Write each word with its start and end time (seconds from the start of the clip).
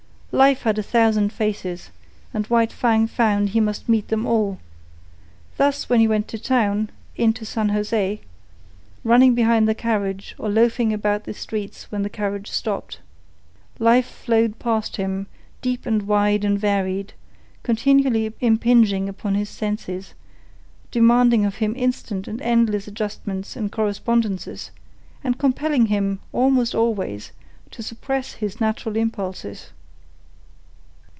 Life 0.33 0.61
had 0.61 0.77
a 0.79 0.83
thousand 0.83 1.33
faces, 1.33 1.89
and 2.33 2.47
White 2.47 2.71
Fang 2.71 3.05
found 3.05 3.49
he 3.49 3.59
must 3.59 3.89
meet 3.89 4.07
them 4.07 4.25
all—thus, 4.25 5.89
when 5.89 5.99
he 5.99 6.07
went 6.07 6.29
to 6.29 6.39
town, 6.39 6.89
in 7.17 7.33
to 7.33 7.45
San 7.45 7.67
Jose, 7.67 8.21
running 9.03 9.35
behind 9.35 9.67
the 9.67 9.75
carriage 9.75 10.33
or 10.39 10.47
loafing 10.49 10.93
about 10.93 11.25
the 11.25 11.33
streets 11.33 11.91
when 11.91 12.03
the 12.03 12.09
carriage 12.09 12.49
stopped. 12.49 13.01
Life 13.77 14.05
flowed 14.05 14.57
past 14.57 14.95
him, 14.95 15.27
deep 15.61 15.85
and 15.85 16.03
wide 16.03 16.45
and 16.45 16.57
varied, 16.57 17.11
continually 17.61 18.31
impinging 18.39 19.09
upon 19.09 19.35
his 19.35 19.49
senses, 19.49 20.13
demanding 20.91 21.43
of 21.43 21.55
him 21.55 21.73
instant 21.75 22.29
and 22.29 22.41
endless 22.41 22.87
adjustments 22.87 23.57
and 23.57 23.69
correspondences, 23.69 24.71
and 25.25 25.37
compelling 25.37 25.87
him, 25.87 26.21
almost 26.31 26.73
always, 26.73 27.33
to 27.71 27.83
suppress 27.83 28.35
his 28.35 28.61
natural 28.61 28.95
impulses. 28.95 29.71